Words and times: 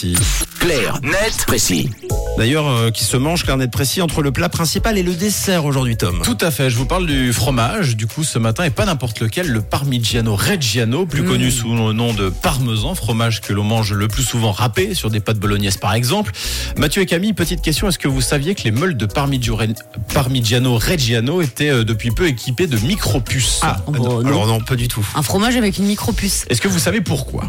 précis. 0.00 0.16
Clair, 0.60 0.98
net, 1.02 1.44
précis. 1.46 1.90
D'ailleurs, 2.38 2.68
euh, 2.68 2.90
qui 2.90 3.04
se 3.04 3.16
mange 3.18 3.44
clair 3.44 3.56
net 3.58 3.70
précis 3.70 4.00
entre 4.00 4.22
le 4.22 4.30
plat 4.32 4.48
principal 4.48 4.96
et 4.96 5.02
le 5.02 5.14
dessert 5.14 5.64
aujourd'hui, 5.66 5.96
Tom. 5.96 6.20
Tout 6.22 6.38
à 6.40 6.50
fait, 6.50 6.70
je 6.70 6.76
vous 6.76 6.86
parle 6.86 7.06
du 7.06 7.32
fromage, 7.34 7.96
du 7.96 8.06
coup 8.06 8.24
ce 8.24 8.38
matin, 8.38 8.64
et 8.64 8.70
pas 8.70 8.86
n'importe 8.86 9.20
lequel, 9.20 9.48
le 9.48 9.60
Parmigiano 9.60 10.36
Reggiano, 10.36 11.04
plus 11.04 11.22
connu 11.24 11.50
sous 11.50 11.74
le 11.74 11.92
nom 11.92 12.14
de 12.14 12.30
parmesan, 12.30 12.94
fromage 12.94 13.40
que 13.42 13.52
l'on 13.52 13.64
mange 13.64 13.92
le 13.92 14.08
plus 14.08 14.22
souvent 14.22 14.52
râpé 14.52 14.94
sur 14.94 15.10
des 15.10 15.20
pâtes 15.20 15.38
bolognaises 15.38 15.76
par 15.76 15.92
exemple. 15.94 16.32
Mathieu 16.78 17.02
et 17.02 17.06
Camille, 17.06 17.34
petite 17.34 17.60
question, 17.60 17.88
est-ce 17.88 17.98
que 17.98 18.08
vous 18.08 18.22
saviez 18.22 18.54
que 18.54 18.62
les 18.62 18.70
meules 18.70 18.96
de 18.96 19.04
Parmigiano 19.04 20.78
Reggiano 20.78 21.42
étaient 21.42 21.70
euh, 21.70 21.84
depuis 21.84 22.10
peu 22.10 22.26
équipés 22.26 22.66
de 22.66 22.78
micro-puces? 22.78 23.60
Ah, 23.62 23.76
Oh, 23.86 23.92
non. 23.92 24.26
alors 24.26 24.46
non, 24.46 24.60
pas 24.60 24.76
du 24.76 24.88
tout. 24.88 25.06
Un 25.14 25.22
fromage 25.22 25.56
avec 25.56 25.76
une 25.78 25.84
micro-puce. 25.86 26.44
Est-ce 26.48 26.60
que 26.60 26.68
vous 26.68 26.78
savez 26.78 27.00
pourquoi? 27.00 27.44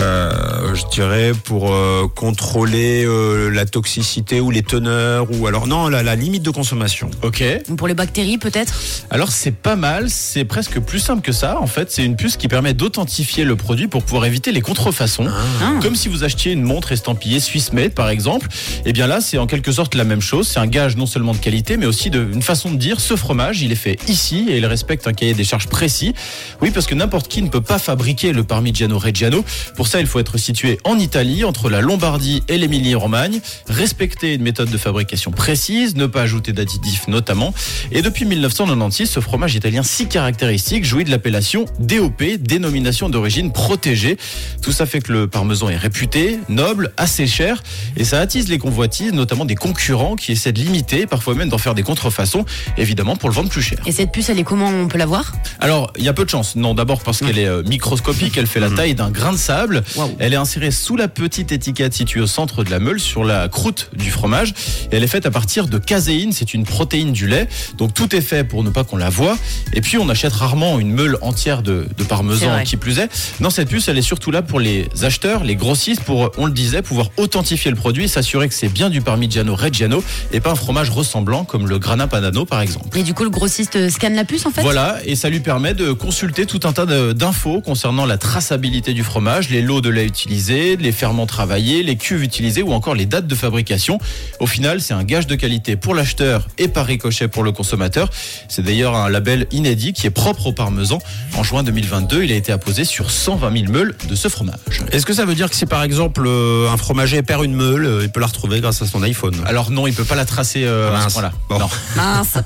Euh, 0.00 0.74
je 0.74 0.84
dirais 0.90 1.32
pour 1.44 1.72
euh, 1.72 2.06
contrôler 2.14 3.04
euh, 3.04 3.50
la 3.50 3.66
toxicité 3.66 4.40
ou 4.40 4.50
les 4.50 4.62
teneurs 4.62 5.26
ou 5.30 5.46
alors 5.46 5.66
non 5.66 5.88
la, 5.88 6.02
la 6.02 6.16
limite 6.16 6.42
de 6.42 6.50
consommation. 6.50 7.10
Ok. 7.22 7.42
Pour 7.76 7.86
les 7.88 7.94
bactéries, 7.94 8.38
peut-être? 8.38 8.80
Alors 9.10 9.30
c'est 9.30 9.50
pas 9.50 9.76
mal, 9.76 10.08
c'est 10.08 10.44
presque 10.44 10.80
plus 10.80 11.00
simple 11.00 11.22
que 11.22 11.32
ça. 11.32 11.60
En 11.60 11.66
fait, 11.66 11.90
c'est 11.90 12.04
une 12.04 12.16
puce 12.16 12.36
qui 12.36 12.48
permet 12.48 12.74
d'authentifier 12.74 13.44
le 13.44 13.56
produit 13.56 13.88
pour 13.88 14.02
pouvoir 14.02 14.24
éviter 14.24 14.52
les 14.52 14.60
contrefaçons. 14.60 15.26
Ah. 15.28 15.80
Comme 15.82 15.96
si 15.96 16.08
vous 16.08 16.24
achetiez 16.24 16.52
une 16.52 16.62
montre 16.62 16.92
estampillée 16.92 17.40
Swiss 17.40 17.72
Made 17.72 17.94
par 17.94 18.08
exemple. 18.08 18.48
Et 18.86 18.92
bien 18.92 19.06
là, 19.06 19.20
c'est 19.20 19.38
en 19.38 19.46
quelque 19.46 19.72
sorte 19.72 19.94
la 19.94 20.04
même 20.04 20.20
chose. 20.20 20.48
C'est 20.48 20.60
un 20.60 20.66
gage 20.66 20.96
non 20.96 21.06
seulement 21.06 21.32
de 21.32 21.38
qualité, 21.38 21.76
mais 21.76 21.86
aussi 21.86 22.10
de, 22.10 22.26
une 22.32 22.42
façon 22.42 22.70
de 22.70 22.76
dire 22.76 23.00
ce 23.00 23.16
fromage, 23.16 23.60
il 23.62 23.72
est 23.72 23.76
fait 23.76 23.98
ici 24.08 24.46
et 24.48 24.58
il 24.58 24.66
respecte 24.66 25.06
un 25.06 25.12
cahier 25.12 25.34
des 25.34 25.44
charges 25.44 25.68
précis. 25.68 26.14
Oui, 26.62 26.70
parce 26.70 26.86
que 26.86 26.94
n'importe 26.94 27.28
qui 27.28 27.42
ne 27.42 27.48
peut 27.48 27.60
pas 27.60 27.78
fabriquer 27.78 28.32
le 28.32 28.44
Parmigiano 28.44 28.98
Reggiano. 28.98 29.44
Pour 29.76 29.88
ça, 29.90 30.00
il 30.00 30.06
faut 30.06 30.20
être 30.20 30.38
situé 30.38 30.78
en 30.84 31.00
Italie, 31.00 31.42
entre 31.42 31.68
la 31.68 31.80
Lombardie 31.80 32.44
et 32.46 32.58
l'Émilie-Romagne, 32.58 33.40
respecter 33.68 34.34
une 34.34 34.42
méthode 34.42 34.70
de 34.70 34.78
fabrication 34.78 35.32
précise, 35.32 35.96
ne 35.96 36.06
pas 36.06 36.22
ajouter 36.22 36.52
d'additifs 36.52 37.08
notamment. 37.08 37.52
Et 37.90 38.00
depuis 38.00 38.24
1996, 38.24 39.10
ce 39.10 39.18
fromage 39.18 39.56
italien 39.56 39.82
si 39.82 40.06
caractéristique 40.06 40.84
jouit 40.84 41.02
de 41.02 41.10
l'appellation 41.10 41.64
DOP, 41.80 42.22
dénomination 42.38 43.08
d'origine 43.08 43.50
protégée. 43.50 44.16
Tout 44.62 44.70
ça 44.70 44.86
fait 44.86 45.00
que 45.00 45.12
le 45.12 45.26
parmesan 45.26 45.70
est 45.70 45.76
réputé, 45.76 46.38
noble, 46.48 46.92
assez 46.96 47.26
cher, 47.26 47.60
et 47.96 48.04
ça 48.04 48.20
attise 48.20 48.48
les 48.48 48.58
convoitises, 48.58 49.12
notamment 49.12 49.44
des 49.44 49.56
concurrents 49.56 50.14
qui 50.14 50.30
essaient 50.30 50.52
de 50.52 50.60
l'imiter, 50.60 51.06
parfois 51.06 51.34
même 51.34 51.48
d'en 51.48 51.58
faire 51.58 51.74
des 51.74 51.82
contrefaçons, 51.82 52.44
évidemment 52.78 53.16
pour 53.16 53.28
le 53.28 53.34
vendre 53.34 53.48
plus 53.48 53.62
cher. 53.62 53.80
Et 53.86 53.92
cette 53.92 54.12
puce, 54.12 54.28
elle 54.28 54.38
est 54.38 54.44
comment? 54.44 54.68
On 54.68 54.86
peut 54.86 54.98
la 54.98 55.06
voir? 55.06 55.32
Alors, 55.60 55.92
il 55.98 56.04
y 56.04 56.08
a 56.08 56.12
peu 56.14 56.24
de 56.24 56.30
chance. 56.30 56.56
Non, 56.56 56.74
d'abord 56.74 57.02
parce 57.02 57.20
qu'elle 57.20 57.38
est 57.38 57.46
euh, 57.46 57.62
microscopique, 57.62 58.38
elle 58.38 58.46
fait 58.46 58.60
la 58.60 58.70
taille 58.70 58.94
d'un 58.94 59.10
grain 59.10 59.32
de 59.32 59.38
sable. 59.38 59.82
Elle 60.18 60.32
est 60.32 60.36
insérée 60.36 60.70
sous 60.70 60.96
la 60.96 61.08
petite 61.08 61.52
étiquette 61.52 61.92
située 61.92 62.20
au 62.20 62.26
centre 62.26 62.64
de 62.64 62.70
la 62.70 62.78
meule, 62.78 62.98
sur 62.98 63.24
la 63.24 63.48
croûte 63.48 63.90
du 63.94 64.10
fromage. 64.10 64.54
Et 64.90 64.96
elle 64.96 65.04
est 65.04 65.08
faite 65.08 65.26
à 65.26 65.30
partir 65.30 65.66
de 65.66 65.76
caséine, 65.76 66.32
c'est 66.32 66.54
une 66.54 66.64
protéine 66.64 67.12
du 67.12 67.26
lait. 67.26 67.46
Donc 67.76 67.92
tout 67.92 68.16
est 68.16 68.22
fait 68.22 68.42
pour 68.42 68.64
ne 68.64 68.70
pas 68.70 68.84
qu'on 68.84 68.96
la 68.96 69.10
voie. 69.10 69.36
Et 69.74 69.82
puis 69.82 69.98
on 69.98 70.08
achète 70.08 70.32
rarement 70.32 70.78
une 70.78 70.92
meule 70.92 71.18
entière 71.20 71.62
de, 71.62 71.86
parmesan 72.08 72.62
qui 72.64 72.76
plus 72.76 72.98
est. 72.98 73.08
Non, 73.40 73.50
cette 73.50 73.68
puce, 73.68 73.88
elle 73.88 73.98
est 73.98 74.02
surtout 74.02 74.30
là 74.30 74.40
pour 74.40 74.60
les 74.60 74.88
acheteurs, 75.02 75.44
les 75.44 75.56
grossistes, 75.56 76.02
pour, 76.02 76.30
on 76.38 76.46
le 76.46 76.52
disait, 76.52 76.80
pouvoir 76.80 77.10
authentifier 77.18 77.70
le 77.70 77.76
produit, 77.76 78.08
s'assurer 78.08 78.48
que 78.48 78.54
c'est 78.54 78.68
bien 78.68 78.88
du 78.88 79.02
Parmigiano 79.02 79.54
Reggiano 79.54 80.02
et 80.32 80.40
pas 80.40 80.52
un 80.52 80.54
fromage 80.54 80.90
ressemblant 80.90 81.44
comme 81.44 81.68
le 81.68 81.78
Grana 81.78 82.06
Padano 82.06 82.46
par 82.46 82.62
exemple. 82.62 82.98
Et 82.98 83.02
du 83.02 83.12
coup, 83.12 83.24
le 83.24 83.30
grossiste 83.30 83.76
euh, 83.76 83.90
scanne 83.90 84.14
la 84.14 84.24
puce, 84.24 84.46
en 84.46 84.50
fait? 84.50 84.62
Voilà, 84.62 84.96
et 85.04 85.16
ça 85.16 85.28
lui 85.28 85.40
permet 85.40 85.49
de 85.50 85.90
consulter 85.92 86.46
tout 86.46 86.60
un 86.62 86.72
tas 86.72 86.86
d'infos 86.86 87.60
concernant 87.60 88.06
la 88.06 88.18
traçabilité 88.18 88.92
du 88.92 89.02
fromage, 89.02 89.50
les 89.50 89.62
lots 89.62 89.80
de 89.80 89.88
lait 89.90 90.06
utilisés, 90.06 90.76
les 90.76 90.92
ferments 90.92 91.26
travaillés, 91.26 91.82
les 91.82 91.96
cuves 91.96 92.22
utilisées 92.22 92.62
ou 92.62 92.72
encore 92.72 92.94
les 92.94 93.04
dates 93.04 93.26
de 93.26 93.34
fabrication. 93.34 93.98
Au 94.38 94.46
final, 94.46 94.80
c'est 94.80 94.94
un 94.94 95.02
gage 95.02 95.26
de 95.26 95.34
qualité 95.34 95.74
pour 95.74 95.96
l'acheteur 95.96 96.46
et 96.56 96.68
par 96.68 96.86
ricochet 96.86 97.26
pour 97.26 97.42
le 97.42 97.50
consommateur. 97.50 98.10
C'est 98.48 98.62
d'ailleurs 98.62 98.94
un 98.94 99.10
label 99.10 99.48
inédit 99.50 99.92
qui 99.92 100.06
est 100.06 100.10
propre 100.10 100.46
au 100.46 100.52
parmesan. 100.52 101.00
En 101.36 101.42
juin 101.42 101.64
2022, 101.64 102.22
il 102.22 102.30
a 102.30 102.36
été 102.36 102.52
apposé 102.52 102.84
sur 102.84 103.10
120 103.10 103.52
000 103.62 103.72
meules 103.72 103.96
de 104.08 104.14
ce 104.14 104.28
fromage. 104.28 104.54
Est-ce 104.92 105.04
que 105.04 105.12
ça 105.12 105.24
veut 105.24 105.34
dire 105.34 105.50
que 105.50 105.56
si 105.56 105.66
par 105.66 105.82
exemple 105.82 106.22
euh, 106.28 106.70
un 106.70 106.76
fromager 106.76 107.22
perd 107.24 107.44
une 107.44 107.54
meule, 107.56 107.86
euh, 107.86 108.02
il 108.04 108.10
peut 108.10 108.20
la 108.20 108.26
retrouver 108.28 108.60
grâce 108.60 108.82
à 108.82 108.86
son 108.86 109.02
iPhone? 109.02 109.34
Alors 109.46 109.72
non, 109.72 109.88
il 109.88 109.94
peut 109.94 110.04
pas 110.04 110.14
la 110.14 110.26
tracer 110.26 110.62
euh, 110.64 110.94
à 110.94 110.98
ce 111.00 111.02
Mince. 111.04 111.12
point-là. 111.14 111.32
Bon. 111.48 111.58
Non. 111.58 111.68
Mince. 111.96 112.34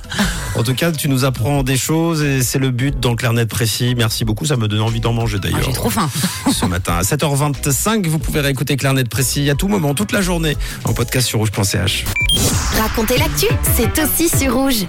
En 0.56 0.62
tout 0.62 0.74
cas, 0.74 0.92
tu 0.92 1.08
nous 1.08 1.24
apprends 1.24 1.64
des 1.64 1.76
choses 1.76 2.22
et 2.22 2.40
c'est 2.40 2.60
le 2.60 2.70
but 2.70 2.93
dans 3.00 3.14
Clair 3.16 3.32
Net 3.32 3.48
Précis. 3.48 3.94
Merci 3.96 4.24
beaucoup, 4.24 4.46
ça 4.46 4.56
me 4.56 4.68
donne 4.68 4.80
envie 4.80 5.00
d'en 5.00 5.12
manger 5.12 5.36
Ah, 5.38 5.42
d'ailleurs. 5.44 5.62
J'ai 5.64 5.72
trop 5.72 5.90
faim. 5.90 6.08
Ce 6.52 6.64
matin 6.66 6.94
à 6.94 7.02
7h25, 7.02 8.06
vous 8.06 8.18
pouvez 8.18 8.40
réécouter 8.40 8.76
Clair 8.76 8.94
Net 8.94 9.08
Précis 9.08 9.48
à 9.50 9.54
tout 9.54 9.68
moment, 9.68 9.94
toute 9.94 10.12
la 10.12 10.20
journée, 10.22 10.56
en 10.84 10.92
podcast 10.92 11.26
sur 11.28 11.38
rouge.ch. 11.40 12.04
Raconter 12.80 13.18
l'actu, 13.18 13.46
c'est 13.76 14.02
aussi 14.02 14.28
sur 14.28 14.54
rouge. 14.54 14.86